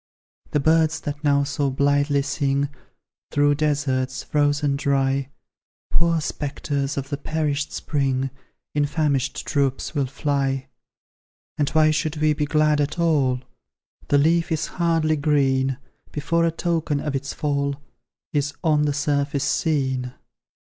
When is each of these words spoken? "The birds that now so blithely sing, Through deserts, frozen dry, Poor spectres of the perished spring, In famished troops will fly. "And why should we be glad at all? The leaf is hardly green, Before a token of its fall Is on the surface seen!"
"The 0.49 0.59
birds 0.59 0.99
that 1.01 1.23
now 1.23 1.43
so 1.43 1.69
blithely 1.69 2.23
sing, 2.23 2.69
Through 3.29 3.53
deserts, 3.53 4.23
frozen 4.23 4.75
dry, 4.75 5.29
Poor 5.91 6.19
spectres 6.21 6.97
of 6.97 7.09
the 7.09 7.17
perished 7.17 7.71
spring, 7.71 8.31
In 8.73 8.87
famished 8.87 9.45
troops 9.45 9.93
will 9.93 10.07
fly. 10.07 10.65
"And 11.59 11.69
why 11.69 11.91
should 11.91 12.15
we 12.17 12.33
be 12.33 12.45
glad 12.47 12.81
at 12.81 12.97
all? 12.97 13.41
The 14.07 14.17
leaf 14.17 14.51
is 14.51 14.65
hardly 14.81 15.17
green, 15.17 15.77
Before 16.11 16.45
a 16.47 16.51
token 16.51 16.99
of 16.99 17.15
its 17.15 17.31
fall 17.31 17.75
Is 18.33 18.55
on 18.63 18.85
the 18.85 18.93
surface 18.93 19.43
seen!" 19.43 20.15